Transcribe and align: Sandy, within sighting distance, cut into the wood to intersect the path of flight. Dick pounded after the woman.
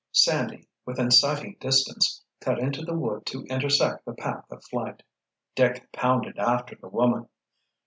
Sandy, 0.11 0.67
within 0.83 1.11
sighting 1.11 1.57
distance, 1.59 2.23
cut 2.39 2.57
into 2.57 2.81
the 2.83 2.95
wood 2.97 3.23
to 3.27 3.45
intersect 3.51 4.03
the 4.03 4.15
path 4.15 4.45
of 4.49 4.63
flight. 4.65 5.03
Dick 5.53 5.91
pounded 5.91 6.39
after 6.39 6.75
the 6.75 6.89
woman. 6.89 7.29